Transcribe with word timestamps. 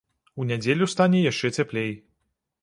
У 0.43 0.45
нядзелю 0.51 0.87
стане 0.93 1.19
яшчэ 1.31 1.53
цяплей. 1.61 1.93